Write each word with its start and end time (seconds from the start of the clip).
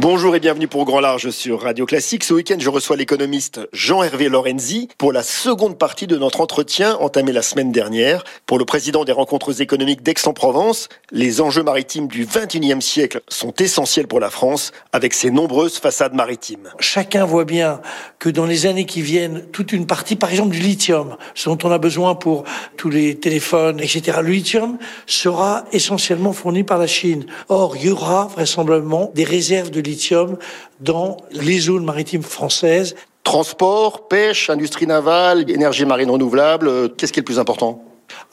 Bonjour 0.00 0.36
et 0.36 0.38
bienvenue 0.38 0.68
pour 0.68 0.84
Grand 0.84 1.00
Large 1.00 1.30
sur 1.30 1.62
Radio 1.62 1.84
Classique. 1.84 2.22
Ce 2.22 2.32
week-end, 2.32 2.54
je 2.60 2.70
reçois 2.70 2.94
l'économiste 2.94 3.68
Jean-Hervé 3.72 4.28
Lorenzi 4.28 4.88
pour 4.96 5.12
la 5.12 5.24
seconde 5.24 5.76
partie 5.76 6.06
de 6.06 6.16
notre 6.16 6.40
entretien 6.40 6.94
entamé 7.00 7.32
la 7.32 7.42
semaine 7.42 7.72
dernière. 7.72 8.22
Pour 8.46 8.60
le 8.60 8.64
président 8.64 9.04
des 9.04 9.10
rencontres 9.10 9.60
économiques 9.60 10.04
d'Aix-en-Provence, 10.04 10.88
les 11.10 11.40
enjeux 11.40 11.64
maritimes 11.64 12.06
du 12.06 12.26
21e 12.26 12.80
siècle 12.80 13.22
sont 13.26 13.52
essentiels 13.54 14.06
pour 14.06 14.20
la 14.20 14.30
France 14.30 14.70
avec 14.92 15.14
ses 15.14 15.32
nombreuses 15.32 15.78
façades 15.78 16.14
maritimes. 16.14 16.70
Chacun 16.78 17.24
voit 17.24 17.44
bien 17.44 17.80
que 18.20 18.28
dans 18.28 18.46
les 18.46 18.66
années 18.66 18.86
qui 18.86 19.02
viennent, 19.02 19.46
toute 19.50 19.72
une 19.72 19.88
partie, 19.88 20.14
par 20.14 20.30
exemple 20.30 20.50
du 20.50 20.60
lithium, 20.60 21.16
ce 21.34 21.48
dont 21.48 21.58
on 21.64 21.72
a 21.72 21.78
besoin 21.78 22.14
pour 22.14 22.44
tous 22.76 22.88
les 22.88 23.16
téléphones, 23.16 23.80
etc., 23.80 24.18
le 24.22 24.30
lithium 24.30 24.78
sera 25.06 25.64
essentiellement 25.72 26.32
fourni 26.32 26.62
par 26.62 26.78
la 26.78 26.86
Chine. 26.86 27.26
Or, 27.48 27.76
il 27.76 27.86
y 27.86 27.90
aura 27.90 28.28
vraisemblablement 28.28 29.10
des 29.12 29.24
réserves 29.24 29.70
de 29.72 29.87
lithium 29.88 30.36
dans 30.80 31.16
les 31.30 31.58
zones 31.58 31.84
maritimes 31.84 32.22
françaises. 32.22 32.94
Transport, 33.24 34.08
pêche, 34.08 34.48
industrie 34.48 34.86
navale, 34.86 35.50
énergie 35.50 35.84
marine 35.84 36.10
renouvelable, 36.10 36.68
euh, 36.68 36.88
qu'est-ce 36.88 37.12
qui 37.12 37.20
est 37.20 37.22
le 37.22 37.26
plus 37.26 37.38
important? 37.38 37.82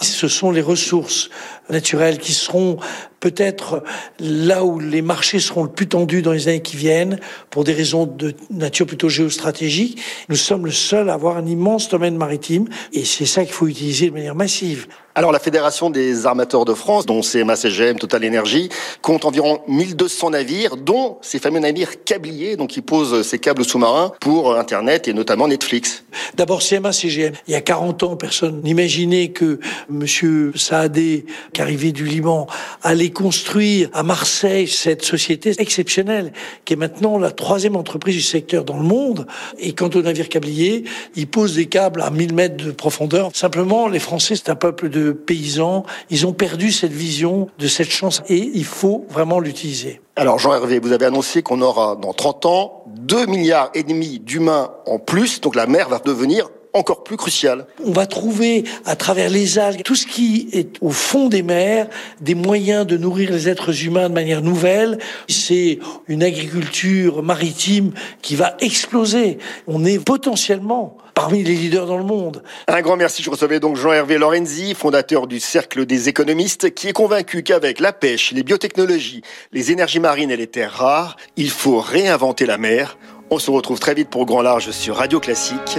Ce 0.00 0.28
sont 0.28 0.50
les 0.50 0.60
ressources 0.60 1.30
naturelles 1.70 2.18
qui 2.18 2.32
seront 2.32 2.78
peut-être 3.20 3.82
là 4.18 4.64
où 4.64 4.78
les 4.78 5.00
marchés 5.00 5.38
seront 5.38 5.62
le 5.62 5.70
plus 5.70 5.88
tendus 5.88 6.20
dans 6.20 6.32
les 6.32 6.48
années 6.48 6.60
qui 6.60 6.76
viennent, 6.76 7.18
pour 7.48 7.64
des 7.64 7.72
raisons 7.72 8.04
de 8.04 8.34
nature 8.50 8.86
plutôt 8.86 9.08
géostratégique. 9.08 9.98
Nous 10.28 10.36
sommes 10.36 10.66
le 10.66 10.72
seul 10.72 11.08
à 11.08 11.14
avoir 11.14 11.38
un 11.38 11.46
immense 11.46 11.88
domaine 11.88 12.16
maritime, 12.16 12.68
et 12.92 13.04
c'est 13.04 13.24
ça 13.24 13.44
qu'il 13.44 13.54
faut 13.54 13.66
utiliser 13.66 14.08
de 14.08 14.12
manière 14.12 14.34
massive. 14.34 14.88
Alors 15.14 15.32
la 15.32 15.38
Fédération 15.38 15.90
des 15.90 16.26
armateurs 16.26 16.64
de 16.64 16.74
France, 16.74 17.06
dont 17.06 17.20
CMA 17.22 17.56
CGM, 17.56 17.98
Total 17.98 18.26
Energy, 18.26 18.68
compte 19.00 19.24
environ 19.24 19.60
1200 19.68 20.30
navires, 20.30 20.76
dont 20.76 21.18
ces 21.22 21.38
fameux 21.38 21.60
navires 21.60 22.04
câbliers, 22.04 22.56
donc 22.56 22.70
qui 22.70 22.82
posent 22.82 23.22
ces 23.22 23.38
câbles 23.38 23.64
sous-marins 23.64 24.12
pour 24.20 24.56
Internet 24.58 25.08
et 25.08 25.14
notamment 25.14 25.48
Netflix. 25.48 26.03
D'abord 26.36 26.60
CMA 26.62 26.92
CGM. 26.92 27.32
Il 27.48 27.52
y 27.52 27.56
a 27.56 27.60
40 27.60 28.02
ans, 28.02 28.16
personne 28.16 28.60
n'imaginait 28.62 29.28
que 29.28 29.58
Monsieur 29.88 30.52
Saadé, 30.54 31.26
qui 31.52 31.62
arrivait 31.62 31.92
du 31.92 32.04
Liban, 32.04 32.46
allait 32.82 33.10
construire 33.10 33.88
à 33.92 34.02
Marseille 34.02 34.68
cette 34.68 35.04
société 35.04 35.52
exceptionnelle, 35.58 36.32
qui 36.64 36.74
est 36.74 36.76
maintenant 36.76 37.18
la 37.18 37.30
troisième 37.30 37.76
entreprise 37.76 38.16
du 38.16 38.22
secteur 38.22 38.64
dans 38.64 38.76
le 38.76 38.84
monde. 38.84 39.26
Et 39.58 39.72
quant 39.72 39.90
aux 39.94 40.02
navires 40.02 40.28
câbliers, 40.28 40.84
ils 41.16 41.26
posent 41.26 41.54
des 41.54 41.66
câbles 41.66 42.02
à 42.02 42.10
1000 42.10 42.34
mètres 42.34 42.64
de 42.64 42.72
profondeur. 42.72 43.30
Simplement, 43.34 43.88
les 43.88 43.98
Français, 43.98 44.36
c'est 44.36 44.50
un 44.50 44.56
peuple 44.56 44.88
de 44.88 45.12
paysans. 45.12 45.84
Ils 46.10 46.26
ont 46.26 46.32
perdu 46.32 46.72
cette 46.72 46.92
vision 46.92 47.48
de 47.58 47.66
cette 47.66 47.90
chance 47.90 48.22
et 48.28 48.50
il 48.54 48.64
faut 48.64 49.06
vraiment 49.10 49.40
l'utiliser. 49.40 50.00
Alors 50.16 50.38
Jean-Hervé, 50.38 50.78
vous 50.78 50.92
avez 50.92 51.06
annoncé 51.06 51.42
qu'on 51.42 51.60
aura 51.60 51.96
dans 51.96 52.12
30 52.12 52.46
ans 52.46 52.84
2 52.86 53.26
milliards 53.26 53.70
et 53.74 53.82
demi 53.82 54.20
d'humains 54.20 54.70
en 54.86 55.00
plus, 55.00 55.40
donc 55.40 55.56
la 55.56 55.66
mer 55.66 55.88
va 55.88 55.98
devenir 55.98 56.48
encore 56.74 57.04
plus 57.04 57.16
crucial. 57.16 57.66
On 57.84 57.92
va 57.92 58.06
trouver 58.06 58.64
à 58.84 58.96
travers 58.96 59.30
les 59.30 59.58
algues, 59.58 59.82
tout 59.84 59.94
ce 59.94 60.06
qui 60.06 60.48
est 60.52 60.76
au 60.80 60.90
fond 60.90 61.28
des 61.28 61.42
mers, 61.42 61.88
des 62.20 62.34
moyens 62.34 62.86
de 62.86 62.96
nourrir 62.96 63.30
les 63.30 63.48
êtres 63.48 63.84
humains 63.84 64.08
de 64.08 64.14
manière 64.14 64.42
nouvelle. 64.42 64.98
C'est 65.28 65.78
une 66.08 66.22
agriculture 66.22 67.22
maritime 67.22 67.92
qui 68.22 68.34
va 68.34 68.56
exploser. 68.60 69.38
On 69.68 69.84
est 69.84 70.04
potentiellement 70.04 70.98
parmi 71.14 71.44
les 71.44 71.54
leaders 71.54 71.86
dans 71.86 71.96
le 71.96 72.04
monde. 72.04 72.42
Un 72.66 72.82
grand 72.82 72.96
merci. 72.96 73.22
Je 73.22 73.30
recevais 73.30 73.60
donc 73.60 73.76
Jean-Hervé 73.76 74.18
Lorenzi, 74.18 74.74
fondateur 74.74 75.28
du 75.28 75.38
Cercle 75.38 75.86
des 75.86 76.08
économistes, 76.08 76.74
qui 76.74 76.88
est 76.88 76.92
convaincu 76.92 77.44
qu'avec 77.44 77.78
la 77.78 77.92
pêche, 77.92 78.32
les 78.32 78.42
biotechnologies, 78.42 79.22
les 79.52 79.70
énergies 79.70 80.00
marines 80.00 80.32
et 80.32 80.36
les 80.36 80.48
terres 80.48 80.72
rares, 80.72 81.16
il 81.36 81.50
faut 81.50 81.78
réinventer 81.78 82.46
la 82.46 82.58
mer. 82.58 82.98
On 83.30 83.38
se 83.38 83.52
retrouve 83.52 83.78
très 83.78 83.94
vite 83.94 84.10
pour 84.10 84.26
Grand 84.26 84.42
Large 84.42 84.72
sur 84.72 84.96
Radio 84.96 85.20
Classique. 85.20 85.78